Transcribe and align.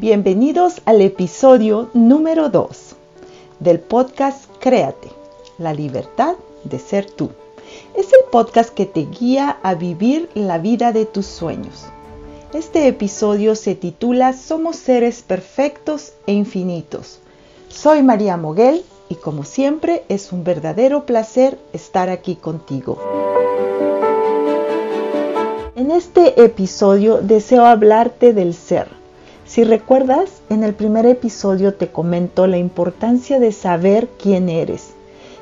Bienvenidos 0.00 0.80
al 0.86 1.02
episodio 1.02 1.90
número 1.92 2.48
2 2.48 2.96
del 3.58 3.80
podcast 3.80 4.46
Créate, 4.58 5.10
la 5.58 5.74
libertad 5.74 6.36
de 6.64 6.78
ser 6.78 7.04
tú. 7.04 7.28
Es 7.94 8.06
el 8.06 8.24
podcast 8.32 8.72
que 8.72 8.86
te 8.86 9.04
guía 9.04 9.58
a 9.62 9.74
vivir 9.74 10.30
la 10.32 10.56
vida 10.56 10.92
de 10.92 11.04
tus 11.04 11.26
sueños. 11.26 11.84
Este 12.54 12.88
episodio 12.88 13.54
se 13.54 13.74
titula 13.74 14.32
Somos 14.32 14.76
seres 14.76 15.20
perfectos 15.20 16.14
e 16.26 16.32
infinitos. 16.32 17.18
Soy 17.68 18.02
María 18.02 18.38
Moguel 18.38 18.82
y 19.10 19.16
como 19.16 19.44
siempre 19.44 20.04
es 20.08 20.32
un 20.32 20.44
verdadero 20.44 21.04
placer 21.04 21.58
estar 21.74 22.08
aquí 22.08 22.36
contigo. 22.36 22.96
En 25.76 25.90
este 25.90 26.42
episodio 26.42 27.20
deseo 27.20 27.66
hablarte 27.66 28.32
del 28.32 28.54
ser 28.54 28.99
si 29.50 29.64
recuerdas, 29.64 30.30
en 30.48 30.62
el 30.62 30.74
primer 30.74 31.06
episodio 31.06 31.74
te 31.74 31.88
comento 31.88 32.46
la 32.46 32.56
importancia 32.56 33.40
de 33.40 33.50
saber 33.50 34.08
quién 34.16 34.48
eres, 34.48 34.90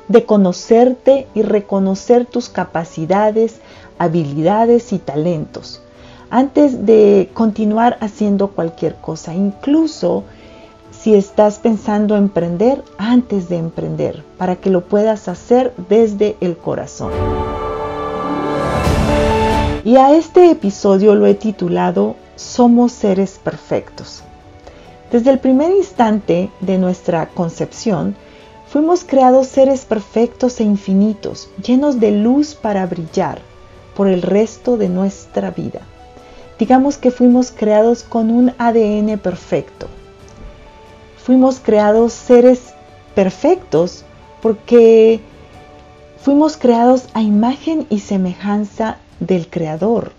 de 0.07 0.25
conocerte 0.25 1.27
y 1.35 1.43
reconocer 1.43 2.25
tus 2.25 2.49
capacidades, 2.49 3.59
habilidades 3.99 4.93
y 4.93 4.97
talentos, 4.97 5.83
antes 6.31 6.87
de 6.87 7.29
continuar 7.35 7.99
haciendo 8.01 8.47
cualquier 8.47 8.95
cosa, 8.95 9.35
incluso 9.35 10.23
si 10.89 11.13
estás 11.13 11.59
pensando 11.59 12.17
emprender 12.17 12.83
antes 12.97 13.47
de 13.47 13.57
emprender, 13.57 14.23
para 14.39 14.55
que 14.55 14.71
lo 14.71 14.85
puedas 14.85 15.27
hacer 15.27 15.71
desde 15.87 16.35
el 16.41 16.57
corazón. 16.57 17.11
Y 19.85 19.95
a 19.95 20.13
este 20.13 20.51
episodio 20.51 21.15
lo 21.15 21.25
he 21.25 21.35
titulado 21.35 22.17
somos 22.35 22.91
seres 22.91 23.39
perfectos. 23.41 24.23
Desde 25.09 25.31
el 25.31 25.39
primer 25.39 25.71
instante 25.71 26.51
de 26.59 26.77
nuestra 26.77 27.29
concepción, 27.29 28.15
fuimos 28.67 29.05
creados 29.05 29.47
seres 29.47 29.85
perfectos 29.85 30.59
e 30.59 30.65
infinitos, 30.65 31.49
llenos 31.65 31.99
de 31.99 32.11
luz 32.11 32.55
para 32.55 32.85
brillar 32.87 33.39
por 33.95 34.07
el 34.07 34.21
resto 34.21 34.75
de 34.75 34.89
nuestra 34.89 35.51
vida. 35.51 35.79
Digamos 36.59 36.97
que 36.97 37.09
fuimos 37.09 37.51
creados 37.51 38.03
con 38.03 38.31
un 38.31 38.53
ADN 38.57 39.17
perfecto. 39.17 39.87
Fuimos 41.23 41.61
creados 41.61 42.11
seres 42.11 42.73
perfectos 43.15 44.03
porque 44.41 45.21
fuimos 46.21 46.57
creados 46.57 47.07
a 47.13 47.21
imagen 47.21 47.87
y 47.89 47.99
semejanza 47.99 48.97
del 49.19 49.49
Creador 49.49 50.11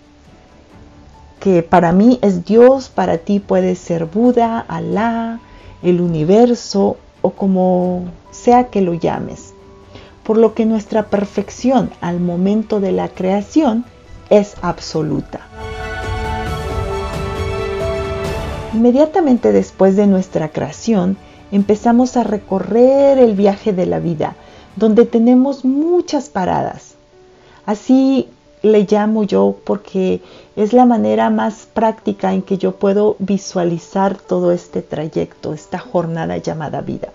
que 1.41 1.63
para 1.63 1.91
mí 1.91 2.19
es 2.21 2.45
Dios, 2.45 2.89
para 2.89 3.17
ti 3.17 3.39
puede 3.39 3.75
ser 3.75 4.05
Buda, 4.05 4.59
Alá, 4.59 5.39
el 5.81 5.99
universo 5.99 6.97
o 7.23 7.31
como 7.31 8.05
sea 8.29 8.65
que 8.65 8.81
lo 8.81 8.93
llames. 8.93 9.55
Por 10.23 10.37
lo 10.37 10.53
que 10.53 10.67
nuestra 10.67 11.07
perfección 11.07 11.89
al 11.99 12.19
momento 12.19 12.79
de 12.79 12.91
la 12.91 13.09
creación 13.09 13.85
es 14.29 14.53
absoluta. 14.61 15.41
Inmediatamente 18.75 19.51
después 19.51 19.95
de 19.95 20.05
nuestra 20.05 20.49
creación, 20.49 21.17
empezamos 21.51 22.17
a 22.17 22.23
recorrer 22.23 23.17
el 23.17 23.33
viaje 23.33 23.73
de 23.73 23.87
la 23.87 23.99
vida, 23.99 24.35
donde 24.75 25.05
tenemos 25.07 25.65
muchas 25.65 26.29
paradas. 26.29 26.93
Así 27.65 28.29
le 28.63 28.85
llamo 28.89 29.23
yo 29.23 29.55
porque 29.63 30.21
es 30.55 30.73
la 30.73 30.85
manera 30.85 31.29
más 31.29 31.67
práctica 31.73 32.33
en 32.33 32.41
que 32.41 32.57
yo 32.57 32.75
puedo 32.75 33.15
visualizar 33.19 34.17
todo 34.17 34.51
este 34.51 34.81
trayecto, 34.81 35.53
esta 35.53 35.79
jornada 35.79 36.37
llamada 36.37 36.81
vida. 36.81 37.09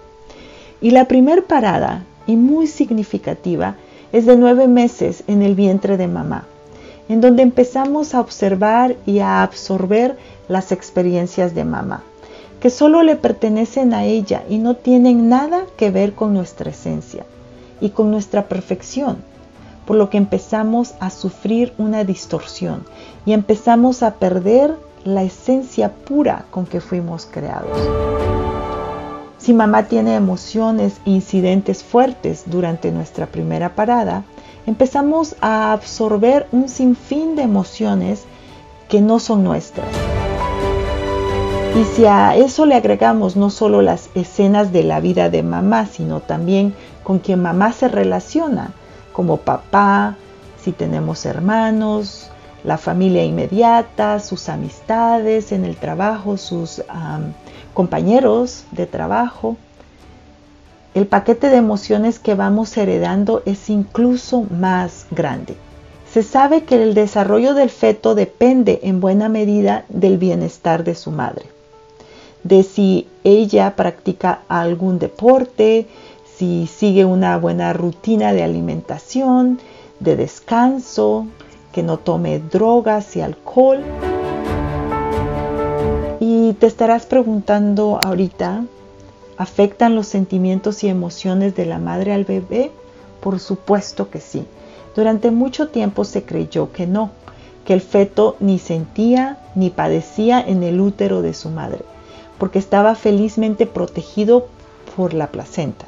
Y 0.80 0.90
la 0.90 1.06
primer 1.06 1.44
parada, 1.44 2.04
y 2.26 2.36
muy 2.36 2.66
significativa, 2.66 3.76
es 4.12 4.26
de 4.26 4.36
nueve 4.36 4.66
meses 4.66 5.22
en 5.28 5.42
el 5.42 5.54
vientre 5.54 5.96
de 5.96 6.08
mamá, 6.08 6.44
en 7.08 7.20
donde 7.20 7.42
empezamos 7.42 8.14
a 8.14 8.20
observar 8.20 8.96
y 9.06 9.20
a 9.20 9.42
absorber 9.42 10.16
las 10.48 10.72
experiencias 10.72 11.54
de 11.54 11.64
mamá, 11.64 12.02
que 12.60 12.70
solo 12.70 13.02
le 13.02 13.14
pertenecen 13.14 13.94
a 13.94 14.04
ella 14.04 14.42
y 14.48 14.58
no 14.58 14.74
tienen 14.74 15.28
nada 15.28 15.62
que 15.76 15.90
ver 15.90 16.14
con 16.14 16.34
nuestra 16.34 16.70
esencia 16.70 17.24
y 17.80 17.90
con 17.90 18.10
nuestra 18.10 18.48
perfección 18.48 19.35
por 19.86 19.96
lo 19.96 20.10
que 20.10 20.18
empezamos 20.18 20.94
a 21.00 21.10
sufrir 21.10 21.72
una 21.78 22.04
distorsión 22.04 22.84
y 23.24 23.32
empezamos 23.32 24.02
a 24.02 24.14
perder 24.14 24.74
la 25.04 25.22
esencia 25.22 25.92
pura 25.92 26.44
con 26.50 26.66
que 26.66 26.80
fuimos 26.80 27.26
creados. 27.30 27.78
Si 29.38 29.54
mamá 29.54 29.84
tiene 29.84 30.16
emociones 30.16 30.94
e 31.06 31.10
incidentes 31.10 31.84
fuertes 31.84 32.44
durante 32.46 32.90
nuestra 32.90 33.26
primera 33.26 33.76
parada, 33.76 34.24
empezamos 34.66 35.36
a 35.40 35.72
absorber 35.72 36.48
un 36.50 36.68
sinfín 36.68 37.36
de 37.36 37.42
emociones 37.42 38.24
que 38.88 39.00
no 39.00 39.20
son 39.20 39.44
nuestras. 39.44 39.86
Y 41.78 41.84
si 41.84 42.06
a 42.06 42.34
eso 42.34 42.64
le 42.64 42.74
agregamos 42.74 43.36
no 43.36 43.50
solo 43.50 43.82
las 43.82 44.08
escenas 44.14 44.72
de 44.72 44.82
la 44.82 44.98
vida 44.98 45.28
de 45.28 45.42
mamá, 45.42 45.86
sino 45.86 46.20
también 46.20 46.74
con 47.04 47.18
quien 47.18 47.42
mamá 47.42 47.72
se 47.72 47.86
relaciona, 47.86 48.72
como 49.16 49.38
papá, 49.38 50.14
si 50.62 50.72
tenemos 50.72 51.24
hermanos, 51.24 52.28
la 52.64 52.76
familia 52.76 53.24
inmediata, 53.24 54.20
sus 54.20 54.50
amistades 54.50 55.52
en 55.52 55.64
el 55.64 55.76
trabajo, 55.76 56.36
sus 56.36 56.82
compañeros 57.72 58.64
de 58.72 58.84
trabajo. 58.84 59.56
El 60.92 61.06
paquete 61.06 61.48
de 61.48 61.56
emociones 61.56 62.18
que 62.18 62.34
vamos 62.34 62.76
heredando 62.76 63.42
es 63.46 63.70
incluso 63.70 64.42
más 64.50 65.06
grande. 65.10 65.56
Se 66.12 66.22
sabe 66.22 66.64
que 66.64 66.82
el 66.82 66.92
desarrollo 66.92 67.54
del 67.54 67.70
feto 67.70 68.14
depende 68.14 68.80
en 68.82 69.00
buena 69.00 69.30
medida 69.30 69.86
del 69.88 70.18
bienestar 70.18 70.84
de 70.84 70.94
su 70.94 71.10
madre, 71.10 71.46
de 72.44 72.62
si 72.62 73.08
ella 73.24 73.76
practica 73.76 74.40
algún 74.48 74.98
deporte, 74.98 75.86
si 76.36 76.66
sigue 76.66 77.04
una 77.06 77.38
buena 77.38 77.72
rutina 77.72 78.34
de 78.34 78.42
alimentación, 78.42 79.58
de 80.00 80.16
descanso, 80.16 81.26
que 81.72 81.82
no 81.82 81.98
tome 81.98 82.40
drogas 82.40 83.16
y 83.16 83.22
alcohol. 83.22 83.82
Y 86.20 86.52
te 86.54 86.66
estarás 86.66 87.06
preguntando 87.06 87.98
ahorita, 88.02 88.64
¿afectan 89.38 89.94
los 89.94 90.08
sentimientos 90.08 90.84
y 90.84 90.88
emociones 90.88 91.56
de 91.56 91.64
la 91.64 91.78
madre 91.78 92.12
al 92.12 92.24
bebé? 92.24 92.70
Por 93.20 93.40
supuesto 93.40 94.10
que 94.10 94.20
sí. 94.20 94.44
Durante 94.94 95.30
mucho 95.30 95.68
tiempo 95.68 96.04
se 96.04 96.24
creyó 96.24 96.70
que 96.70 96.86
no, 96.86 97.10
que 97.64 97.72
el 97.72 97.80
feto 97.80 98.36
ni 98.40 98.58
sentía 98.58 99.38
ni 99.54 99.70
padecía 99.70 100.40
en 100.40 100.62
el 100.62 100.80
útero 100.80 101.22
de 101.22 101.32
su 101.32 101.48
madre, 101.48 101.80
porque 102.38 102.58
estaba 102.58 102.94
felizmente 102.94 103.66
protegido 103.66 104.48
por 104.96 105.14
la 105.14 105.28
placenta. 105.28 105.86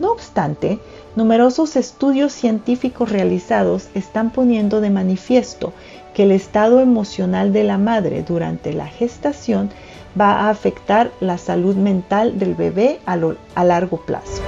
No 0.00 0.10
obstante, 0.10 0.80
numerosos 1.14 1.76
estudios 1.76 2.32
científicos 2.32 3.10
realizados 3.10 3.88
están 3.94 4.30
poniendo 4.30 4.80
de 4.80 4.90
manifiesto 4.90 5.72
que 6.14 6.24
el 6.24 6.32
estado 6.32 6.80
emocional 6.80 7.52
de 7.52 7.64
la 7.64 7.78
madre 7.78 8.22
durante 8.22 8.72
la 8.72 8.86
gestación 8.86 9.70
va 10.18 10.40
a 10.40 10.50
afectar 10.50 11.10
la 11.20 11.38
salud 11.38 11.76
mental 11.76 12.38
del 12.38 12.54
bebé 12.54 13.00
a, 13.06 13.64
largo 13.64 13.98
plazo. 13.98 14.42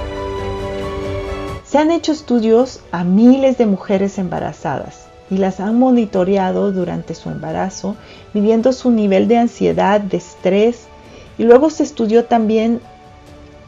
Se 1.65 1.77
han 1.77 1.91
hecho 1.91 2.11
estudios 2.11 2.81
a 2.91 3.03
miles 3.03 3.57
de 3.57 3.65
mujeres 3.65 4.17
embarazadas 4.17 5.07
y 5.29 5.37
las 5.37 5.59
han 5.59 5.77
monitoreado 5.77 6.71
durante 6.71 7.13
su 7.13 7.29
embarazo, 7.29 7.97
midiendo 8.33 8.71
su 8.71 8.91
nivel 8.91 9.27
de 9.27 9.37
ansiedad, 9.37 9.99
de 9.99 10.17
estrés, 10.17 10.87
y 11.37 11.43
luego 11.43 11.69
se 11.69 11.83
estudió 11.83 12.25
también 12.25 12.79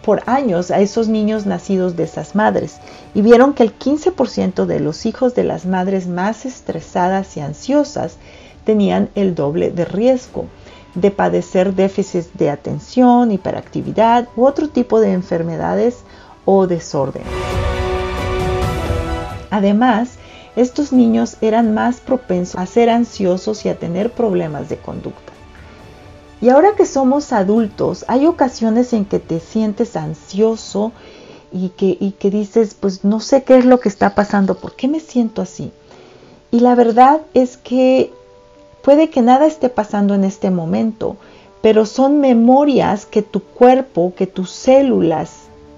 por 0.04 0.24
años 0.26 0.72
a 0.72 0.80
esos 0.80 1.08
niños 1.08 1.46
nacidos 1.46 1.96
de 1.96 2.04
esas 2.04 2.36
madres 2.36 2.78
y 3.14 3.22
vieron 3.22 3.54
que 3.54 3.64
el 3.64 3.78
15% 3.78 4.66
de 4.66 4.80
los 4.80 5.06
hijos 5.06 5.36
de 5.36 5.44
las 5.44 5.66
madres 5.66 6.08
más 6.08 6.46
estresadas 6.46 7.36
y 7.38 7.42
ansiosas 7.42 8.18
tenían 8.64 9.10
el 9.16 9.36
doble 9.36 9.72
de 9.72 9.86
riesgo 9.86 10.46
de 10.96 11.12
padecer 11.12 11.76
déficits 11.76 12.30
de 12.38 12.50
atención, 12.50 13.32
hiperactividad 13.32 14.28
u 14.36 14.46
otro 14.46 14.70
tipo 14.70 15.00
de 15.00 15.14
enfermedades 15.14 15.98
o 16.46 16.68
desorden. 16.68 17.24
Además, 19.52 20.18
estos 20.56 20.92
niños 20.92 21.38
eran 21.42 21.74
más 21.74 22.00
propensos 22.00 22.60
a 22.60 22.66
ser 22.66 22.90
ansiosos 22.90 23.66
y 23.66 23.70
a 23.70 23.78
tener 23.78 24.12
problemas 24.12 24.70
de 24.70 24.78
conducta. 24.78 25.39
Y 26.42 26.50
ahora 26.50 26.76
que 26.76 26.86
somos 26.86 27.34
adultos, 27.34 28.06
hay 28.08 28.26
ocasiones 28.26 28.94
en 28.94 29.06
que 29.06 29.20
te 29.20 29.40
sientes 29.40 29.98
ansioso 29.98 30.94
y 31.52 31.70
que, 31.70 32.14
que 32.18 32.30
dices, 32.30 32.76
pues 32.80 33.04
no 33.04 33.20
sé 33.20 33.44
qué 33.44 33.58
es 33.58 33.66
lo 33.66 33.80
que 33.80 33.90
está 33.90 34.16
pasando, 34.16 34.56
¿por 34.56 34.76
qué 34.76 34.88
me 34.88 35.02
siento 35.02 35.42
así? 35.42 35.72
Y 36.52 36.62
la 36.62 36.76
verdad 36.76 37.22
es 37.34 37.58
que 37.58 38.14
puede 38.82 39.10
que 39.10 39.22
nada 39.22 39.48
esté 39.48 39.68
pasando 39.68 40.16
en 40.16 40.24
este 40.24 40.50
momento, 40.50 41.18
pero 41.62 41.86
son 41.86 42.22
memorias 42.22 43.06
que 43.06 43.22
tu 43.22 43.42
cuerpo, 43.42 44.14
que 44.16 44.26
tus 44.26 44.50
células 44.50 45.32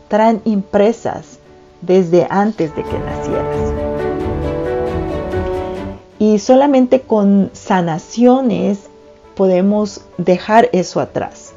traen 0.09 0.41
impresas 0.45 1.39
desde 1.81 2.27
antes 2.29 2.75
de 2.75 2.83
que 2.83 2.99
nacieras. 2.99 3.73
Y 6.19 6.37
solamente 6.37 7.01
con 7.01 7.49
sanaciones 7.53 8.90
podemos 9.35 10.01
dejar 10.17 10.69
eso 10.73 10.99
atrás. 10.99 11.53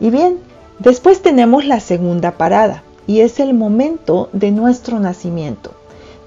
Y 0.00 0.10
bien, 0.10 0.38
después 0.78 1.22
tenemos 1.22 1.64
la 1.64 1.80
segunda 1.80 2.32
parada 2.32 2.82
y 3.06 3.20
es 3.20 3.40
el 3.40 3.54
momento 3.54 4.28
de 4.32 4.50
nuestro 4.50 5.00
nacimiento, 5.00 5.72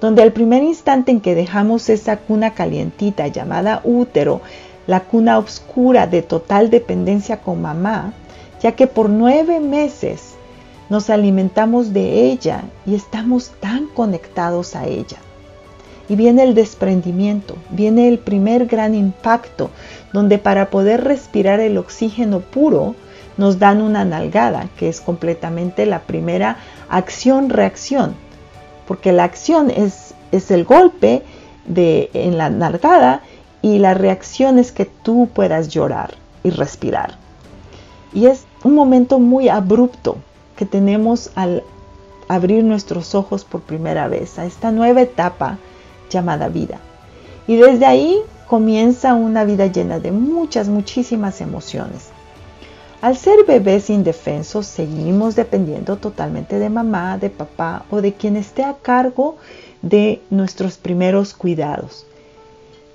donde 0.01 0.21
al 0.21 0.33
primer 0.33 0.63
instante 0.63 1.11
en 1.11 1.21
que 1.21 1.35
dejamos 1.35 1.89
esa 1.89 2.17
cuna 2.17 2.53
calientita 2.53 3.27
llamada 3.27 3.81
útero, 3.83 4.41
la 4.85 4.99
cuna 5.01 5.37
oscura 5.37 6.07
de 6.07 6.21
total 6.21 6.69
dependencia 6.69 7.41
con 7.41 7.61
mamá, 7.61 8.13
ya 8.61 8.73
que 8.73 8.87
por 8.87 9.09
nueve 9.09 9.59
meses 9.59 10.33
nos 10.89 11.09
alimentamos 11.09 11.93
de 11.93 12.29
ella 12.31 12.63
y 12.85 12.95
estamos 12.95 13.51
tan 13.59 13.87
conectados 13.87 14.75
a 14.75 14.85
ella. 14.85 15.17
Y 16.09 16.15
viene 16.15 16.43
el 16.43 16.53
desprendimiento, 16.53 17.55
viene 17.69 18.09
el 18.09 18.19
primer 18.19 18.65
gran 18.65 18.93
impacto, 18.93 19.69
donde 20.11 20.37
para 20.37 20.69
poder 20.69 21.03
respirar 21.03 21.59
el 21.59 21.77
oxígeno 21.77 22.41
puro 22.41 22.95
nos 23.37 23.57
dan 23.57 23.81
una 23.81 24.05
nalgada, 24.05 24.69
que 24.77 24.89
es 24.89 25.01
completamente 25.01 25.85
la 25.85 25.99
primera 26.01 26.57
acción-reacción, 26.89 28.15
porque 28.87 29.11
la 29.11 29.23
acción 29.23 29.71
es, 29.71 30.13
es 30.31 30.51
el 30.51 30.65
golpe 30.65 31.23
de, 31.65 32.09
en 32.13 32.37
la 32.37 32.49
nalgada 32.49 33.21
y 33.61 33.79
la 33.79 33.93
reacción 33.93 34.59
es 34.59 34.71
que 34.71 34.85
tú 34.85 35.29
puedas 35.33 35.69
llorar 35.69 36.15
y 36.43 36.49
respirar. 36.49 37.15
Y 38.13 38.27
es 38.27 38.45
un 38.63 38.75
momento 38.75 39.19
muy 39.19 39.49
abrupto 39.49 40.17
que 40.55 40.65
tenemos 40.65 41.31
al 41.35 41.63
abrir 42.27 42.63
nuestros 42.63 43.15
ojos 43.15 43.43
por 43.45 43.61
primera 43.61 44.07
vez 44.07 44.37
a 44.37 44.45
esta 44.45 44.71
nueva 44.71 45.01
etapa 45.01 45.57
llamada 46.13 46.47
vida. 46.47 46.79
Y 47.47 47.57
desde 47.57 47.85
ahí 47.85 48.21
comienza 48.47 49.15
una 49.15 49.43
vida 49.43 49.67
llena 49.67 49.99
de 49.99 50.11
muchas, 50.11 50.69
muchísimas 50.69 51.41
emociones. 51.41 52.09
Al 53.01 53.17
ser 53.17 53.43
bebés 53.45 53.89
indefensos, 53.89 54.65
seguimos 54.65 55.35
dependiendo 55.35 55.97
totalmente 55.97 56.57
de 56.57 56.69
mamá, 56.69 57.17
de 57.17 57.29
papá 57.29 57.83
o 57.91 58.01
de 58.01 58.13
quien 58.13 58.37
esté 58.37 58.63
a 58.63 58.75
cargo 58.75 59.35
de 59.81 60.21
nuestros 60.29 60.77
primeros 60.77 61.33
cuidados. 61.33 62.05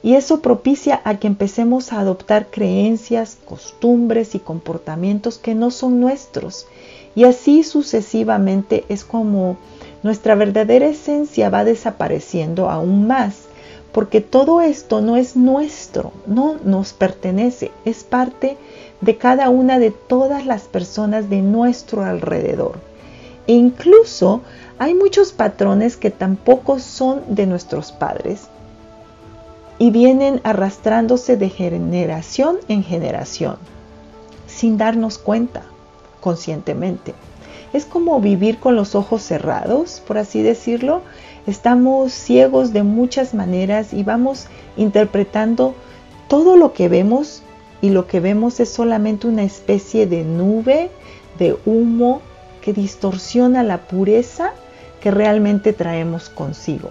Y 0.03 0.15
eso 0.15 0.41
propicia 0.41 1.03
a 1.05 1.19
que 1.19 1.27
empecemos 1.27 1.93
a 1.93 2.01
adoptar 2.01 2.47
creencias, 2.47 3.37
costumbres 3.45 4.35
y 4.35 4.39
comportamientos 4.39 5.37
que 5.39 5.55
no 5.55 5.71
son 5.71 6.01
nuestros. 6.01 6.67
Y 7.15 7.25
así 7.25 7.63
sucesivamente 7.63 8.85
es 8.89 9.05
como 9.05 9.59
nuestra 10.03 10.35
verdadera 10.35 10.87
esencia 10.87 11.51
va 11.51 11.65
desapareciendo 11.65 12.71
aún 12.71 13.07
más, 13.07 13.37
porque 13.93 14.21
todo 14.21 14.61
esto 14.61 15.01
no 15.01 15.17
es 15.17 15.37
nuestro, 15.37 16.13
no 16.27 16.57
nos 16.65 16.93
pertenece, 16.93 17.71
es 17.85 18.05
parte 18.05 18.57
de 19.01 19.17
cada 19.17 19.49
una 19.49 19.79
de 19.79 19.91
todas 19.91 20.47
las 20.47 20.63
personas 20.63 21.31
de 21.31 21.43
nuestro 21.43 22.05
alrededor. 22.05 22.79
E 23.47 23.55
incluso 23.55 24.43
hay 24.79 24.95
muchos 24.95 25.33
patrones 25.33 25.97
que 25.97 26.11
tampoco 26.11 26.79
son 26.79 27.23
de 27.29 27.47
nuestros 27.47 27.93
padres, 27.93 28.49
y 29.79 29.91
vienen 29.91 30.41
arrastrándose 30.43 31.37
de 31.37 31.49
generación 31.49 32.59
en 32.69 32.83
generación, 32.83 33.57
sin 34.47 34.77
darnos 34.77 35.19
cuenta 35.19 35.63
conscientemente. 36.21 37.15
Es 37.73 37.85
como 37.85 38.21
vivir 38.21 38.59
con 38.59 38.77
los 38.77 38.95
ojos 38.95 39.23
cerrados, 39.23 40.03
por 40.07 40.19
así 40.19 40.43
decirlo. 40.43 41.03
Estamos 41.47 42.13
ciegos 42.13 42.73
de 42.73 42.83
muchas 42.83 43.35
maneras 43.35 43.93
y 43.93 44.03
vamos 44.03 44.47
interpretando 44.77 45.75
todo 46.29 46.57
lo 46.57 46.73
que 46.73 46.89
vemos 46.89 47.43
y 47.81 47.91
lo 47.91 48.07
que 48.07 48.21
vemos 48.21 48.61
es 48.61 48.71
solamente 48.71 49.27
una 49.27 49.45
especie 49.45 50.07
de 50.07 50.25
nube, 50.25 50.91
de 51.39 51.57
humo 51.65 52.21
que 52.61 52.73
distorsiona 52.73 53.63
la 53.63 53.79
pureza 53.79 54.53
que 55.01 55.11
realmente 55.11 55.73
traemos 55.73 56.29
consigo. 56.29 56.91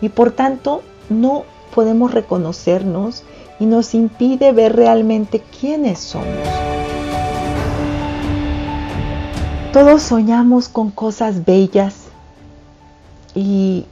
Y 0.00 0.08
por 0.08 0.32
tanto 0.32 0.82
no 1.10 1.44
podemos 1.74 2.12
reconocernos 2.12 3.24
y 3.58 3.66
nos 3.66 3.94
impide 3.94 4.52
ver 4.52 4.76
realmente 4.76 5.42
quiénes 5.60 5.98
somos. 5.98 6.71
Todos 9.72 10.02
soñamos 10.02 10.68
con 10.68 10.90
cosas 10.90 11.44
bellas 11.44 11.94
y 13.34 13.86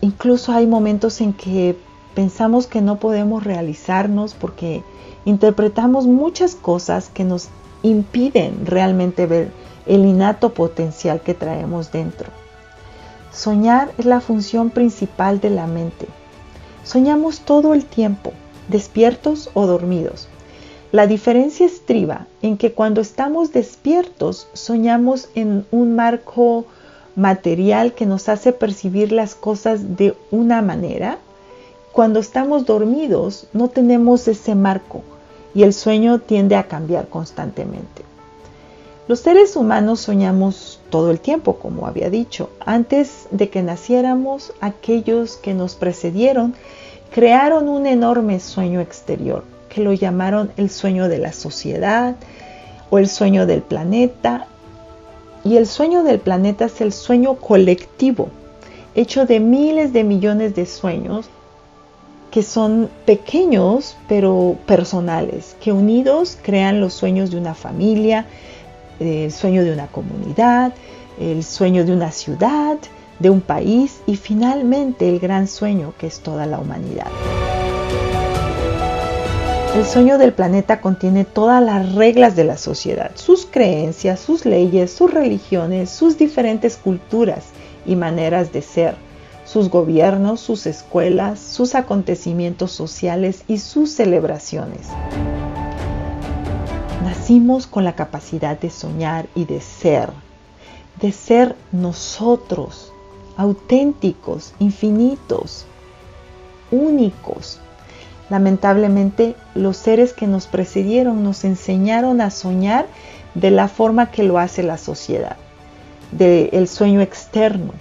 incluso 0.00 0.52
hay 0.52 0.66
momentos 0.66 1.20
en 1.20 1.32
que 1.32 1.78
pensamos 2.14 2.66
que 2.66 2.80
no 2.80 2.96
podemos 2.96 3.44
realizarnos 3.44 4.34
porque 4.34 4.82
interpretamos 5.24 6.06
muchas 6.06 6.54
cosas 6.54 7.08
que 7.08 7.24
nos 7.24 7.48
impiden 7.82 8.66
realmente 8.66 9.26
ver 9.26 9.52
el 9.86 10.04
innato 10.04 10.54
potencial 10.54 11.20
que 11.20 11.34
traemos 11.34 11.92
dentro. 11.92 12.28
Soñar 13.32 13.92
es 13.98 14.06
la 14.06 14.20
función 14.20 14.70
principal 14.70 15.40
de 15.40 15.50
la 15.50 15.66
mente 15.66 16.08
Soñamos 16.84 17.40
todo 17.42 17.74
el 17.74 17.84
tiempo, 17.84 18.32
despiertos 18.66 19.50
o 19.54 19.66
dormidos. 19.66 20.28
La 20.92 21.06
diferencia 21.06 21.64
estriba 21.64 22.26
en 22.42 22.58
que 22.58 22.72
cuando 22.72 23.00
estamos 23.00 23.50
despiertos 23.50 24.46
soñamos 24.52 25.30
en 25.34 25.64
un 25.70 25.96
marco 25.96 26.66
material 27.16 27.94
que 27.94 28.04
nos 28.04 28.28
hace 28.28 28.52
percibir 28.52 29.10
las 29.10 29.34
cosas 29.34 29.96
de 29.96 30.14
una 30.30 30.60
manera. 30.60 31.16
Cuando 31.92 32.20
estamos 32.20 32.66
dormidos 32.66 33.46
no 33.54 33.68
tenemos 33.68 34.28
ese 34.28 34.54
marco 34.54 35.00
y 35.54 35.62
el 35.62 35.72
sueño 35.72 36.18
tiende 36.18 36.56
a 36.56 36.68
cambiar 36.68 37.08
constantemente. 37.08 38.02
Los 39.08 39.20
seres 39.20 39.56
humanos 39.56 40.00
soñamos 40.00 40.78
todo 40.90 41.10
el 41.10 41.20
tiempo, 41.20 41.56
como 41.56 41.86
había 41.86 42.10
dicho. 42.10 42.50
Antes 42.64 43.28
de 43.30 43.48
que 43.48 43.62
naciéramos, 43.62 44.52
aquellos 44.60 45.36
que 45.36 45.54
nos 45.54 45.74
precedieron 45.74 46.54
crearon 47.14 47.68
un 47.70 47.86
enorme 47.86 48.40
sueño 48.40 48.80
exterior, 48.80 49.44
que 49.72 49.80
lo 49.80 49.94
llamaron 49.94 50.52
el 50.58 50.68
sueño 50.68 51.08
de 51.08 51.16
la 51.16 51.32
sociedad 51.32 52.16
o 52.90 52.98
el 52.98 53.08
sueño 53.08 53.46
del 53.46 53.62
planeta. 53.62 54.46
Y 55.44 55.56
el 55.56 55.66
sueño 55.66 56.02
del 56.02 56.18
planeta 56.18 56.66
es 56.66 56.80
el 56.82 56.92
sueño 56.92 57.36
colectivo, 57.36 58.28
hecho 58.94 59.24
de 59.24 59.40
miles 59.40 59.92
de 59.92 60.04
millones 60.04 60.54
de 60.54 60.66
sueños 60.66 61.28
que 62.30 62.42
son 62.42 62.88
pequeños 63.04 63.96
pero 64.08 64.56
personales, 64.66 65.56
que 65.60 65.72
unidos 65.72 66.38
crean 66.42 66.80
los 66.80 66.92
sueños 66.94 67.30
de 67.30 67.38
una 67.38 67.54
familia, 67.54 68.26
el 69.00 69.32
sueño 69.32 69.64
de 69.64 69.72
una 69.72 69.86
comunidad, 69.86 70.72
el 71.18 71.44
sueño 71.44 71.84
de 71.84 71.92
una 71.92 72.10
ciudad, 72.10 72.78
de 73.18 73.30
un 73.30 73.40
país 73.40 74.00
y 74.06 74.16
finalmente 74.16 75.08
el 75.08 75.18
gran 75.18 75.46
sueño 75.46 75.92
que 75.98 76.06
es 76.06 76.20
toda 76.20 76.46
la 76.46 76.58
humanidad. 76.58 77.08
El 79.74 79.86
sueño 79.86 80.18
del 80.18 80.34
planeta 80.34 80.82
contiene 80.82 81.24
todas 81.24 81.62
las 81.62 81.94
reglas 81.94 82.36
de 82.36 82.44
la 82.44 82.58
sociedad, 82.58 83.12
sus 83.14 83.46
creencias, 83.46 84.20
sus 84.20 84.44
leyes, 84.44 84.92
sus 84.92 85.10
religiones, 85.10 85.88
sus 85.88 86.18
diferentes 86.18 86.76
culturas 86.76 87.46
y 87.86 87.96
maneras 87.96 88.52
de 88.52 88.60
ser, 88.60 88.96
sus 89.46 89.70
gobiernos, 89.70 90.40
sus 90.40 90.66
escuelas, 90.66 91.40
sus 91.40 91.74
acontecimientos 91.74 92.70
sociales 92.70 93.44
y 93.48 93.58
sus 93.60 93.90
celebraciones. 93.92 94.88
Nacimos 97.02 97.66
con 97.66 97.84
la 97.84 97.94
capacidad 97.94 98.60
de 98.60 98.68
soñar 98.68 99.26
y 99.34 99.46
de 99.46 99.62
ser, 99.62 100.10
de 101.00 101.12
ser 101.12 101.56
nosotros, 101.72 102.92
auténticos, 103.38 104.52
infinitos, 104.58 105.64
únicos. 106.70 107.58
Lamentablemente, 108.30 109.34
los 109.54 109.76
seres 109.76 110.12
que 110.12 110.26
nos 110.26 110.46
precedieron 110.46 111.22
nos 111.22 111.44
enseñaron 111.44 112.20
a 112.20 112.30
soñar 112.30 112.86
de 113.34 113.50
la 113.50 113.68
forma 113.68 114.10
que 114.10 114.22
lo 114.22 114.38
hace 114.38 114.62
la 114.62 114.78
sociedad, 114.78 115.36
del 116.12 116.68
sueño 116.68 117.00
externo, 117.00 117.72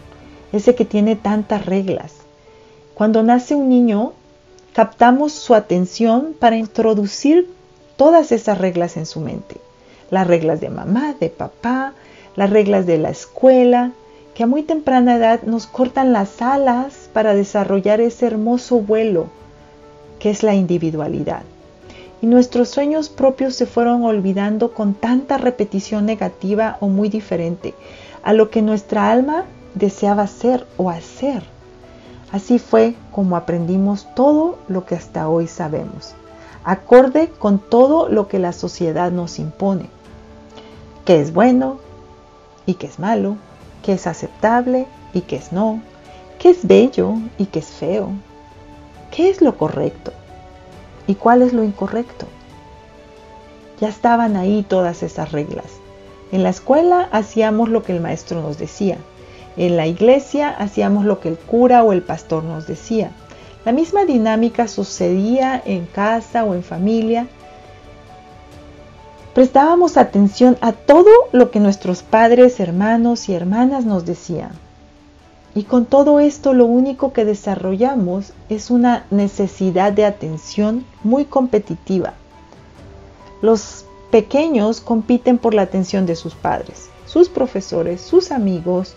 ese 0.52 0.76
que 0.76 0.86
tiene 0.86 1.16
tantas 1.16 1.66
reglas. 1.66 2.14
Cuando 2.94 3.24
nace 3.24 3.56
un 3.56 3.70
niño, 3.70 4.14
captamos 4.74 5.34
su 5.34 5.54
atención 5.54 6.36
para 6.38 6.58
introducir 6.58 7.50
todas 7.96 8.32
esas 8.32 8.58
reglas 8.58 8.98
en 8.98 9.06
su 9.06 9.20
mente. 9.20 9.58
Las 10.10 10.28
reglas 10.28 10.60
de 10.60 10.70
mamá, 10.70 11.16
de 11.20 11.30
papá, 11.30 11.94
las 12.36 12.50
reglas 12.50 12.86
de 12.86 12.98
la 12.98 13.10
escuela, 13.10 13.92
que 14.34 14.44
a 14.44 14.48
muy 14.48 14.64
temprana 14.64 15.16
edad 15.16 15.44
nos 15.44 15.68
cortan 15.68 16.14
las 16.14 16.42
alas 16.42 17.10
para 17.14 17.34
desarrollar 17.34 18.02
ese 18.02 18.26
hermoso 18.28 18.80
vuelo 18.80 19.28
que 20.22 20.30
es 20.30 20.44
la 20.44 20.54
individualidad. 20.54 21.42
y 22.22 22.28
nuestros 22.28 22.70
sueños 22.70 23.10
propios 23.10 23.56
se 23.56 23.66
fueron 23.66 24.04
olvidando 24.04 24.76
con 24.76 24.94
tanta 24.94 25.40
repetición 25.40 26.06
negativa 26.06 26.78
o 26.80 26.88
muy 26.88 27.10
diferente 27.10 27.74
a 28.22 28.32
lo 28.32 28.52
que 28.52 28.62
nuestra 28.62 29.10
alma 29.12 29.46
deseaba 29.74 30.28
ser 30.28 30.68
o 30.78 30.92
hacer. 30.92 31.42
Así 32.32 32.60
fue 32.60 32.94
como 33.12 33.36
aprendimos 33.36 34.08
todo 34.14 34.60
lo 34.68 34.86
que 34.86 34.94
hasta 34.94 35.28
hoy 35.28 35.48
sabemos, 35.48 36.14
acorde 36.64 37.30
con 37.40 37.58
todo 37.58 38.08
lo 38.08 38.28
que 38.28 38.38
la 38.38 38.54
sociedad 38.54 39.12
nos 39.12 39.40
impone, 39.40 39.90
qué 41.06 41.20
es 41.20 41.34
bueno 41.34 41.80
y 42.68 42.76
qué 42.76 42.86
es 42.86 43.00
malo, 43.00 43.38
qué 43.82 43.94
es 43.94 44.06
aceptable 44.06 44.86
y 45.16 45.22
qué 45.22 45.38
es 45.38 45.52
no, 45.52 45.82
qué 46.38 46.52
es 46.52 46.68
bello 46.68 47.16
y 47.40 47.46
qué 47.48 47.60
es 47.60 47.70
feo, 47.70 48.12
qué 49.12 49.30
es 49.30 49.42
lo 49.42 49.58
correcto 49.58 50.12
y 51.08 51.16
cuál 51.16 51.42
es 51.42 51.54
lo 51.54 51.64
incorrecto. 51.64 52.26
Ya 53.80 53.90
estaban 53.90 54.38
ahí 54.38 54.66
todas 54.68 55.04
esas 55.04 55.32
reglas. 55.32 55.66
En 56.32 56.44
la 56.44 56.50
escuela 56.50 57.10
hacíamos 57.12 57.70
lo 57.70 57.84
que 57.84 57.92
el 57.92 58.02
maestro 58.02 58.42
nos 58.42 58.58
decía. 58.58 58.98
En 59.58 59.76
la 59.76 59.86
iglesia 59.86 60.50
hacíamos 60.50 61.04
lo 61.06 61.20
que 61.20 61.30
el 61.30 61.38
cura 61.38 61.84
o 61.84 61.92
el 61.92 62.02
pastor 62.02 62.44
nos 62.44 62.68
decía. 62.68 63.12
La 63.66 63.72
misma 63.72 64.06
dinámica 64.06 64.68
sucedía 64.68 65.62
en 65.66 65.86
casa 65.86 66.46
o 66.46 66.56
en 66.56 66.64
familia. 66.64 67.28
Prestábamos 69.34 69.98
atención 69.98 70.58
a 70.62 70.72
todo 70.72 71.12
lo 71.32 71.52
que 71.52 71.60
nuestros 71.60 72.02
padres, 72.02 72.60
hermanos 72.60 73.30
y 73.30 73.34
hermanas 73.34 73.86
nos 73.86 74.06
decían. 74.06 74.52
Y 75.54 75.64
con 75.64 75.86
todo 75.86 76.22
esto 76.22 76.54
lo 76.54 76.66
único 76.66 77.12
que 77.12 77.26
desarrollamos 77.26 78.32
es 78.48 78.72
una 78.72 79.06
necesidad 79.12 79.92
de 79.92 80.06
atención 80.06 80.86
muy 81.04 81.26
competitiva. 81.26 82.14
Los 83.42 83.86
pequeños 84.12 84.80
compiten 84.80 85.38
por 85.38 85.54
la 85.54 85.64
atención 85.64 86.06
de 86.06 86.16
sus 86.16 86.36
padres, 86.36 86.90
sus 87.06 87.28
profesores, 87.28 88.00
sus 88.00 88.32
amigos, 88.32 88.96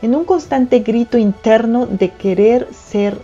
en 0.00 0.14
un 0.14 0.24
constante 0.24 0.80
grito 0.80 1.18
interno 1.18 1.86
de 1.86 2.10
querer 2.10 2.68
ser 2.72 3.18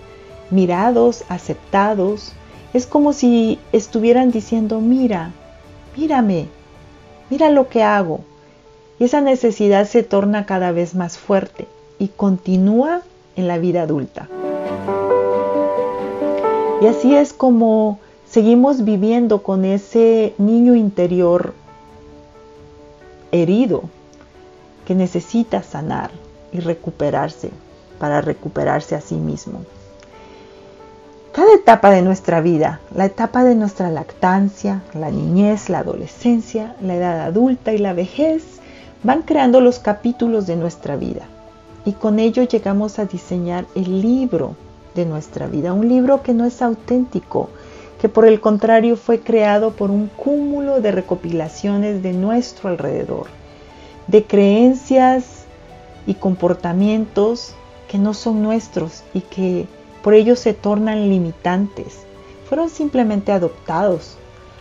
mirados, 0.50 1.24
aceptados. 1.28 2.32
Es 2.72 2.86
como 2.86 3.12
si 3.12 3.60
estuvieran 3.70 4.32
diciendo, 4.32 4.80
mira, 4.80 5.30
mírame, 5.96 6.48
mira 7.30 7.48
lo 7.48 7.68
que 7.68 7.84
hago. 7.84 8.20
Y 8.98 9.04
esa 9.04 9.20
necesidad 9.20 9.86
se 9.86 10.02
torna 10.02 10.46
cada 10.46 10.72
vez 10.72 10.96
más 10.96 11.16
fuerte 11.16 11.68
y 12.02 12.08
continúa 12.08 13.02
en 13.36 13.46
la 13.46 13.58
vida 13.58 13.82
adulta. 13.82 14.28
Y 16.80 16.86
así 16.88 17.14
es 17.14 17.32
como 17.32 18.00
seguimos 18.28 18.84
viviendo 18.84 19.44
con 19.44 19.64
ese 19.64 20.34
niño 20.36 20.74
interior 20.74 21.54
herido 23.30 23.84
que 24.84 24.96
necesita 24.96 25.62
sanar 25.62 26.10
y 26.50 26.58
recuperarse 26.58 27.50
para 28.00 28.20
recuperarse 28.20 28.96
a 28.96 29.00
sí 29.00 29.14
mismo. 29.14 29.60
Cada 31.30 31.54
etapa 31.54 31.92
de 31.92 32.02
nuestra 32.02 32.40
vida, 32.40 32.80
la 32.92 33.04
etapa 33.04 33.44
de 33.44 33.54
nuestra 33.54 33.90
lactancia, 33.90 34.82
la 34.92 35.12
niñez, 35.12 35.68
la 35.68 35.78
adolescencia, 35.78 36.74
la 36.82 36.96
edad 36.96 37.20
adulta 37.20 37.72
y 37.72 37.78
la 37.78 37.92
vejez, 37.92 38.42
van 39.04 39.22
creando 39.22 39.60
los 39.60 39.78
capítulos 39.78 40.48
de 40.48 40.56
nuestra 40.56 40.96
vida 40.96 41.28
y 41.84 41.92
con 41.92 42.18
ello 42.18 42.44
llegamos 42.44 42.98
a 42.98 43.06
diseñar 43.06 43.66
el 43.74 44.00
libro 44.00 44.54
de 44.94 45.04
nuestra 45.04 45.46
vida, 45.46 45.72
un 45.72 45.88
libro 45.88 46.22
que 46.22 46.34
no 46.34 46.44
es 46.44 46.62
auténtico, 46.62 47.48
que 48.00 48.08
por 48.08 48.26
el 48.26 48.40
contrario 48.40 48.96
fue 48.96 49.20
creado 49.20 49.72
por 49.72 49.90
un 49.90 50.08
cúmulo 50.08 50.80
de 50.80 50.92
recopilaciones 50.92 52.02
de 52.02 52.12
nuestro 52.12 52.68
alrededor, 52.68 53.26
de 54.06 54.24
creencias 54.24 55.44
y 56.06 56.14
comportamientos 56.14 57.54
que 57.88 57.98
no 57.98 58.14
son 58.14 58.42
nuestros 58.42 59.02
y 59.14 59.20
que 59.20 59.66
por 60.02 60.14
ello 60.14 60.36
se 60.36 60.52
tornan 60.52 61.08
limitantes. 61.08 62.00
Fueron 62.48 62.70
simplemente 62.70 63.32
adoptados 63.32 64.16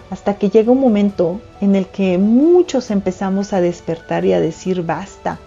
hasta 0.09 0.35
que 0.35 0.49
llega 0.49 0.71
un 0.71 0.79
momento 0.79 1.39
en 1.61 1.75
el 1.75 1.87
que 1.87 2.17
muchos 2.17 2.91
empezamos 2.91 3.53
a 3.53 3.61
despertar 3.61 4.25
y 4.25 4.33
a 4.33 4.39
decir 4.39 4.83
basta 4.83 5.39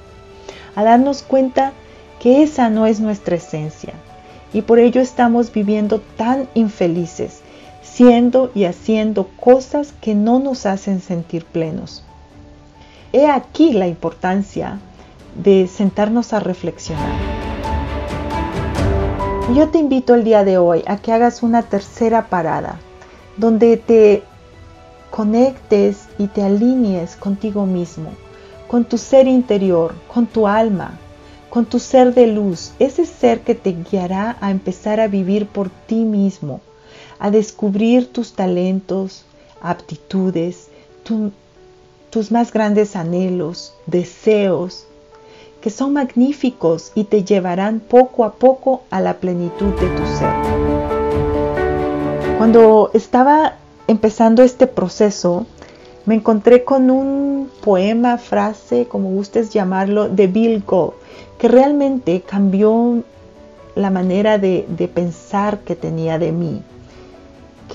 a 0.75 0.85
darnos 0.85 1.23
cuenta 1.23 1.73
que 2.21 2.43
esa 2.43 2.71
no 2.71 2.87
es 2.87 3.01
nuestra 3.01 3.37
esencia 3.37 3.95
y 4.53 4.63
por 4.63 4.79
ello 4.79 5.01
estamos 5.01 5.53
viviendo 5.53 6.01
tan 6.17 6.49
infelices, 6.55 7.41
siendo 7.83 8.51
y 8.55 8.65
haciendo 8.65 9.29
cosas 9.41 9.93
que 10.01 10.15
no 10.15 10.39
nos 10.39 10.65
hacen 10.65 11.01
sentir 11.01 11.45
plenos. 11.45 12.05
He 13.13 13.29
aquí 13.29 13.73
la 13.73 13.89
importancia 13.89 14.79
de 15.43 15.67
sentarnos 15.67 16.33
a 16.33 16.41
reflexionar. 16.41 17.13
Yo 19.55 19.69
te 19.69 19.79
invito 19.79 20.15
el 20.15 20.25
día 20.25 20.45
de 20.45 20.57
hoy 20.57 20.83
a 20.87 20.97
que 20.97 21.13
hagas 21.13 21.43
una 21.43 21.63
tercera 21.63 22.29
parada, 22.29 22.79
donde 23.37 23.77
te 23.77 24.23
conectes 25.11 26.09
y 26.17 26.29
te 26.29 26.43
alinees 26.43 27.17
contigo 27.17 27.67
mismo 27.67 28.11
con 28.69 28.85
tu 28.85 28.99
ser 28.99 29.29
interior, 29.29 29.95
con 30.13 30.27
tu 30.27 30.47
alma, 30.47 30.99
con 31.51 31.67
tu 31.67 31.79
ser 31.79 32.15
de 32.15 32.27
luz, 32.27 32.73
ese 32.79 33.07
ser 33.07 33.41
que 33.41 33.55
te 33.55 33.77
guiará 33.91 34.37
a 34.41 34.51
empezar 34.51 34.99
a 35.01 35.09
vivir 35.09 35.47
por 35.47 35.71
ti 35.71 36.05
mismo, 36.05 36.61
a 37.19 37.31
descubrir 37.31 38.13
tus 38.13 38.33
talentos, 38.33 39.25
aptitudes, 39.61 40.69
tus 42.11 42.33
más 42.33 42.53
grandes 42.53 42.97
anhelos, 42.97 43.75
deseos, 43.87 44.87
que 45.61 45.71
son 45.71 45.93
magníficos 45.95 46.93
y 46.95 47.05
te 47.05 47.25
llevarán 47.25 47.81
poco 47.81 48.25
a 48.25 48.35
poco 48.35 48.83
a 48.91 49.01
la 49.01 49.15
plenitud 49.15 49.73
de 49.81 49.89
tu 49.89 50.07
ser. 50.19 50.35
Cuando 52.37 52.91
estaba 52.93 53.55
empezando 53.87 54.43
este 54.43 54.67
proceso, 54.67 55.47
me 56.07 56.17
encontré 56.17 56.65
con 56.65 56.91
un 56.91 57.51
poema, 57.63 58.19
frase, 58.19 58.87
como 58.87 59.11
gustes 59.11 59.51
llamarlo, 59.51 60.09
de 60.09 60.27
Bill 60.27 60.63
Gold, 60.67 60.93
que 61.39 61.49
realmente 61.49 62.21
cambió 62.21 63.03
la 63.75 63.91
manera 63.91 64.39
de, 64.39 64.91
pensar 64.95 65.61
que 65.61 65.75
tenía 65.75 66.19
de 66.19 66.33
mí. 66.33 66.63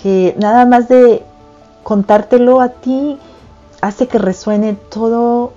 Que 0.01 0.35
nada 0.37 0.65
más 0.65 0.87
de 0.87 1.23
contártelo 1.83 2.61
a 2.61 2.69
ti 2.69 3.17
hace 3.81 4.07
que 4.07 4.19
resuene 4.19 4.75
todo 4.75 5.53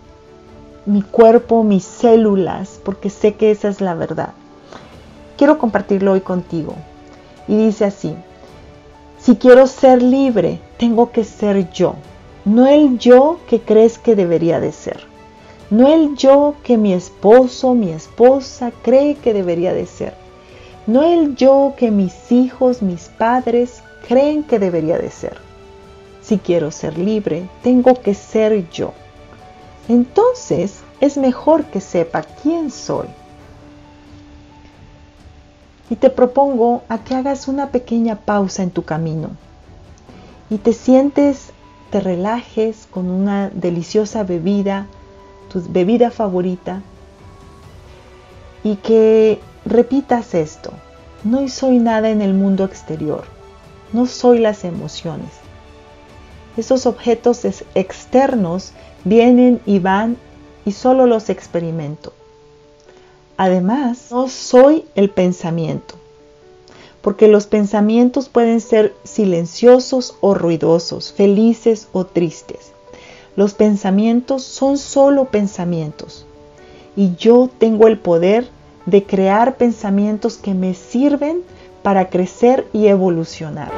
mi 0.86 1.02
cuerpo, 1.02 1.62
mis 1.64 1.84
células, 1.84 2.80
porque 2.82 3.10
sé 3.10 3.34
que 3.34 3.50
esa 3.50 3.68
es 3.68 3.82
la 3.82 3.94
verdad. 3.94 4.30
Quiero 5.36 5.58
compartirlo 5.58 6.12
hoy 6.12 6.22
contigo. 6.22 6.74
Y 7.46 7.56
dice 7.56 7.84
así, 7.84 8.16
si 9.18 9.36
quiero 9.36 9.66
ser 9.66 10.02
libre, 10.02 10.58
tengo 10.78 11.10
que 11.10 11.24
ser 11.24 11.70
yo 11.70 11.96
no 12.44 12.66
el 12.66 12.98
yo 12.98 13.38
que 13.48 13.60
crees 13.60 13.98
que 13.98 14.16
debería 14.16 14.60
de 14.60 14.72
ser, 14.72 15.04
no 15.70 15.88
el 15.88 16.16
yo 16.16 16.54
que 16.64 16.76
mi 16.76 16.92
esposo, 16.92 17.74
mi 17.74 17.90
esposa 17.90 18.72
cree 18.82 19.14
que 19.14 19.32
debería 19.32 19.72
de 19.72 19.86
ser, 19.86 20.14
no 20.86 21.02
el 21.02 21.36
yo 21.36 21.74
que 21.76 21.90
mis 21.90 22.32
hijos, 22.32 22.82
mis 22.82 23.08
padres 23.08 23.82
creen 24.08 24.42
que 24.42 24.58
debería 24.58 24.98
de 24.98 25.10
ser. 25.10 25.38
Si 26.22 26.38
quiero 26.38 26.70
ser 26.70 26.98
libre, 26.98 27.48
tengo 27.62 27.94
que 27.94 28.14
ser 28.14 28.68
yo. 28.70 28.92
Entonces 29.88 30.80
es 31.00 31.16
mejor 31.16 31.64
que 31.64 31.80
sepa 31.80 32.22
quién 32.22 32.70
soy. 32.70 33.06
Y 35.90 35.96
te 35.96 36.10
propongo 36.10 36.82
a 36.88 36.98
que 36.98 37.14
hagas 37.14 37.48
una 37.48 37.70
pequeña 37.70 38.16
pausa 38.16 38.62
en 38.62 38.70
tu 38.70 38.82
camino 38.82 39.30
y 40.48 40.58
te 40.58 40.72
sientes 40.72 41.51
te 41.92 42.00
relajes 42.00 42.88
con 42.90 43.10
una 43.10 43.50
deliciosa 43.50 44.24
bebida, 44.24 44.86
tu 45.52 45.62
bebida 45.68 46.10
favorita, 46.10 46.80
y 48.64 48.76
que 48.76 49.38
repitas 49.66 50.34
esto. 50.34 50.72
No 51.22 51.46
soy 51.48 51.78
nada 51.78 52.08
en 52.08 52.22
el 52.22 52.32
mundo 52.32 52.64
exterior, 52.64 53.24
no 53.92 54.06
soy 54.06 54.38
las 54.38 54.64
emociones. 54.64 55.28
Esos 56.56 56.86
objetos 56.86 57.44
externos 57.74 58.72
vienen 59.04 59.60
y 59.66 59.78
van 59.78 60.16
y 60.64 60.72
solo 60.72 61.06
los 61.06 61.28
experimento. 61.28 62.14
Además, 63.36 64.08
no 64.10 64.28
soy 64.28 64.86
el 64.94 65.10
pensamiento 65.10 66.01
porque 67.02 67.28
los 67.28 67.46
pensamientos 67.46 68.28
pueden 68.28 68.60
ser 68.60 68.94
silenciosos 69.04 70.16
o 70.20 70.34
ruidosos, 70.34 71.12
felices 71.12 71.88
o 71.92 72.06
tristes. 72.06 72.72
Los 73.36 73.54
pensamientos 73.54 74.44
son 74.44 74.78
solo 74.78 75.26
pensamientos 75.26 76.26
y 76.96 77.14
yo 77.16 77.50
tengo 77.58 77.88
el 77.88 77.98
poder 77.98 78.48
de 78.86 79.04
crear 79.04 79.56
pensamientos 79.56 80.36
que 80.36 80.54
me 80.54 80.74
sirven 80.74 81.42
para 81.82 82.08
crecer 82.08 82.66
y 82.72 82.86
evolucionar. 82.86 83.70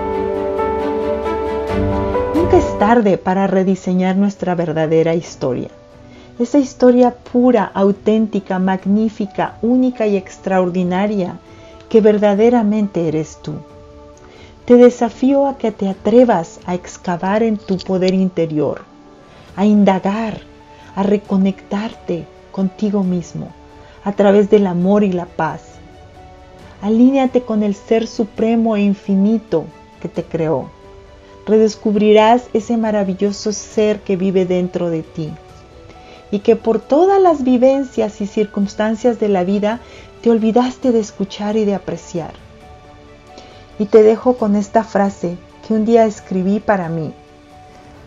es 2.52 2.78
tarde 2.78 3.19
para 3.19 3.49
rediseñar 3.49 4.16
nuestra 4.16 4.54
verdadera 4.54 5.14
historia. 5.16 5.71
Esa 6.38 6.59
historia 6.59 7.12
pura, 7.33 7.64
auténtica, 7.75 8.61
magnífica, 8.61 9.57
única 9.61 10.07
y 10.07 10.16
extraordinaria 10.16 11.38
que 11.95 12.01
verdaderamente 12.01 13.07
eres 13.07 13.39
tú. 13.41 13.53
Te 14.65 14.75
desafío 14.75 15.47
a 15.47 15.59
que 15.59 15.71
te 15.71 15.89
atrevas 15.89 16.59
a 16.67 16.75
excavar 16.75 17.45
en 17.45 17.57
tu 17.57 17.79
poder 17.79 18.15
interior, 18.15 18.83
a 19.55 19.65
indagar, 19.65 20.41
a 20.97 21.05
reconectarte 21.05 22.27
contigo 22.51 23.05
mismo 23.05 23.53
a 24.03 24.11
través 24.11 24.51
del 24.51 24.67
amor 24.67 25.05
y 25.05 25.13
la 25.13 25.27
paz. 25.27 25.61
Alíneate 26.83 27.43
con 27.43 27.63
el 27.63 27.77
Ser 27.77 28.09
Supremo 28.09 28.75
e 28.75 28.81
Infinito 28.81 29.65
que 30.03 30.09
te 30.09 30.25
creó. 30.25 30.71
Redescubrirás 31.47 32.49
ese 32.55 32.77
maravilloso 32.77 33.53
ser 33.53 34.01
que 34.01 34.17
vive 34.17 34.47
dentro 34.47 34.91
de 34.91 35.05
ti 35.05 35.31
y 36.33 36.41
que 36.41 36.57
por 36.57 36.81
todas 36.81 37.23
las 37.23 37.45
vivencias 37.45 38.21
y 38.21 38.27
circunstancias 38.27 39.21
de 39.21 39.29
la 39.29 39.45
vida 39.45 39.79
te 40.25 40.31
olvidaste 40.31 40.90
de 40.90 41.00
escuchar 41.00 41.54
y 41.59 41.66
de 41.66 41.75
apreciar. 41.75 42.33
Y 43.78 43.85
te 43.85 44.02
dejo 44.02 44.38
con 44.38 44.57
esta 44.57 44.83
frase 44.83 45.37
que 45.69 45.75
un 45.75 45.85
día 45.85 46.07
escribí 46.07 46.61
para 46.61 46.88
mí, 46.88 47.12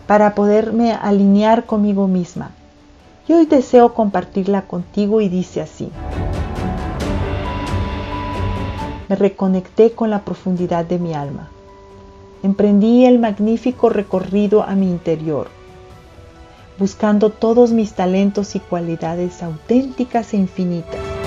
para 0.08 0.34
poderme 0.34 0.94
alinear 0.94 1.64
conmigo 1.64 2.08
misma. 2.08 2.50
Y 3.28 3.34
hoy 3.34 3.46
deseo 3.46 3.94
compartirla 3.94 4.62
contigo 4.62 5.20
y 5.20 5.28
dice 5.28 5.60
así. 5.60 5.92
Me 9.08 9.14
reconecté 9.14 9.92
con 9.92 10.10
la 10.10 10.24
profundidad 10.24 10.86
de 10.86 10.98
mi 10.98 11.14
alma. 11.14 11.50
Emprendí 12.42 13.04
el 13.04 13.20
magnífico 13.20 13.90
recorrido 13.90 14.64
a 14.64 14.74
mi 14.74 14.90
interior, 14.90 15.46
buscando 16.80 17.30
todos 17.30 17.70
mis 17.70 17.92
talentos 17.92 18.56
y 18.56 18.58
cualidades 18.58 19.40
auténticas 19.40 20.34
e 20.34 20.38
infinitas 20.38 21.17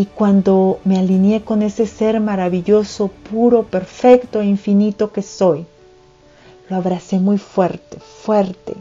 y 0.00 0.06
cuando 0.06 0.80
me 0.86 0.98
alineé 0.98 1.42
con 1.42 1.60
ese 1.60 1.86
ser 1.86 2.20
maravilloso, 2.20 3.08
puro, 3.30 3.64
perfecto 3.64 4.40
e 4.40 4.46
infinito 4.46 5.12
que 5.12 5.20
soy, 5.20 5.66
lo 6.70 6.76
abracé 6.76 7.18
muy 7.18 7.36
fuerte, 7.36 7.98
fuerte. 7.98 8.76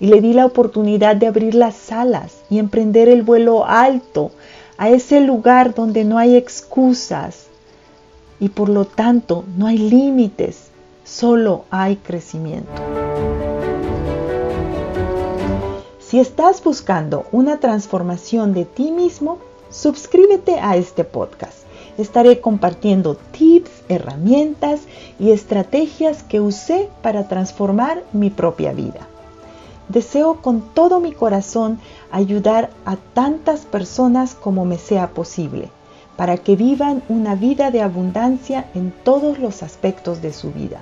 Y 0.00 0.06
le 0.06 0.22
di 0.22 0.32
la 0.32 0.46
oportunidad 0.46 1.16
de 1.16 1.26
abrir 1.26 1.54
las 1.54 1.92
alas 1.92 2.32
y 2.48 2.58
emprender 2.58 3.10
el 3.10 3.22
vuelo 3.22 3.66
alto 3.66 4.30
a 4.78 4.88
ese 4.88 5.20
lugar 5.20 5.74
donde 5.74 6.02
no 6.04 6.16
hay 6.16 6.34
excusas 6.34 7.48
y 8.40 8.48
por 8.48 8.70
lo 8.70 8.86
tanto 8.86 9.44
no 9.58 9.66
hay 9.66 9.76
límites, 9.76 10.68
solo 11.04 11.66
hay 11.68 11.96
crecimiento. 11.96 12.72
Si 16.00 16.18
estás 16.18 16.64
buscando 16.64 17.26
una 17.32 17.60
transformación 17.60 18.54
de 18.54 18.64
ti 18.64 18.92
mismo, 18.92 19.51
suscríbete 19.72 20.60
a 20.60 20.76
este 20.76 21.02
podcast. 21.02 21.58
Estaré 21.98 22.40
compartiendo 22.40 23.16
tips, 23.16 23.70
herramientas 23.88 24.80
y 25.18 25.30
estrategias 25.30 26.22
que 26.22 26.40
usé 26.40 26.88
para 27.02 27.28
transformar 27.28 28.02
mi 28.12 28.30
propia 28.30 28.72
vida. 28.72 29.08
Deseo 29.88 30.40
con 30.40 30.62
todo 30.62 31.00
mi 31.00 31.12
corazón 31.12 31.78
ayudar 32.10 32.70
a 32.86 32.96
tantas 32.96 33.60
personas 33.60 34.34
como 34.34 34.64
me 34.64 34.78
sea 34.78 35.10
posible, 35.10 35.68
para 36.16 36.38
que 36.38 36.56
vivan 36.56 37.02
una 37.08 37.34
vida 37.34 37.70
de 37.70 37.82
abundancia 37.82 38.66
en 38.74 38.92
todos 39.04 39.38
los 39.38 39.62
aspectos 39.62 40.22
de 40.22 40.32
su 40.32 40.50
vida. 40.52 40.80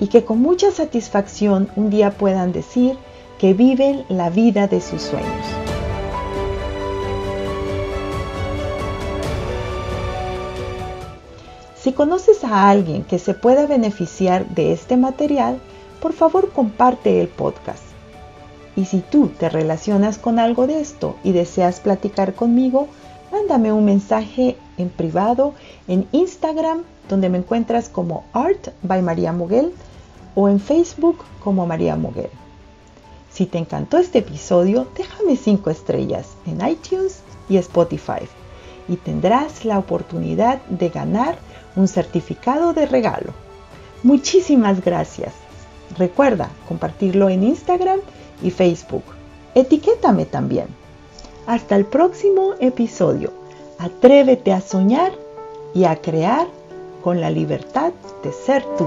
Y 0.00 0.08
que 0.08 0.24
con 0.24 0.40
mucha 0.40 0.70
satisfacción 0.70 1.68
un 1.76 1.90
día 1.90 2.12
puedan 2.12 2.52
decir 2.52 2.96
que 3.38 3.52
viven 3.52 4.04
la 4.08 4.30
vida 4.30 4.66
de 4.66 4.80
sus 4.80 5.02
sueños. 5.02 5.67
Si 11.88 11.94
conoces 11.94 12.44
a 12.44 12.68
alguien 12.68 13.02
que 13.02 13.18
se 13.18 13.32
pueda 13.32 13.64
beneficiar 13.64 14.46
de 14.48 14.74
este 14.74 14.98
material, 14.98 15.58
por 16.02 16.12
favor 16.12 16.50
comparte 16.52 17.18
el 17.18 17.28
podcast. 17.28 17.82
Y 18.76 18.84
si 18.84 18.98
tú 19.00 19.28
te 19.28 19.48
relacionas 19.48 20.18
con 20.18 20.38
algo 20.38 20.66
de 20.66 20.82
esto 20.82 21.16
y 21.24 21.32
deseas 21.32 21.80
platicar 21.80 22.34
conmigo, 22.34 22.88
mándame 23.32 23.72
un 23.72 23.86
mensaje 23.86 24.58
en 24.76 24.90
privado 24.90 25.54
en 25.86 26.06
Instagram, 26.12 26.82
donde 27.08 27.30
me 27.30 27.38
encuentras 27.38 27.88
como 27.88 28.24
Art 28.34 28.68
by 28.82 29.00
María 29.00 29.32
Moguel, 29.32 29.72
o 30.34 30.50
en 30.50 30.60
Facebook 30.60 31.16
como 31.42 31.66
María 31.66 31.96
Moguel. 31.96 32.28
Si 33.32 33.46
te 33.46 33.56
encantó 33.56 33.96
este 33.96 34.18
episodio, 34.18 34.88
déjame 34.94 35.36
5 35.36 35.70
estrellas 35.70 36.26
en 36.44 36.68
iTunes 36.68 37.22
y 37.48 37.56
Spotify 37.56 38.28
y 38.88 38.96
tendrás 38.96 39.64
la 39.64 39.78
oportunidad 39.78 40.60
de 40.66 40.88
ganar 40.88 41.38
un 41.76 41.88
certificado 41.88 42.72
de 42.72 42.86
regalo. 42.86 43.32
Muchísimas 44.02 44.84
gracias. 44.84 45.32
Recuerda 45.96 46.50
compartirlo 46.68 47.28
en 47.28 47.42
Instagram 47.42 48.00
y 48.42 48.50
Facebook. 48.50 49.04
Etiquétame 49.54 50.26
también. 50.26 50.66
Hasta 51.46 51.76
el 51.76 51.84
próximo 51.84 52.54
episodio. 52.60 53.32
Atrévete 53.78 54.52
a 54.52 54.60
soñar 54.60 55.12
y 55.74 55.84
a 55.84 55.96
crear 55.96 56.46
con 57.02 57.20
la 57.20 57.30
libertad 57.30 57.92
de 58.22 58.32
ser 58.32 58.64
tú. 58.76 58.86